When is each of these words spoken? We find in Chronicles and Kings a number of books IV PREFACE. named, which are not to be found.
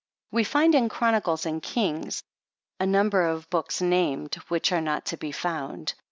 We 0.31 0.43
find 0.43 0.73
in 0.73 0.89
Chronicles 0.89 1.45
and 1.45 1.61
Kings 1.61 2.23
a 2.79 2.87
number 2.87 3.21
of 3.21 3.47
books 3.51 3.83
IV 3.83 3.89
PREFACE. 3.89 3.89
named, 3.91 4.35
which 4.47 4.71
are 4.71 4.81
not 4.81 5.05
to 5.05 5.17
be 5.17 5.31
found. 5.31 5.93